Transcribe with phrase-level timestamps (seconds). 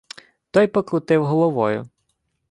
[0.51, 1.89] Той покрутив головою.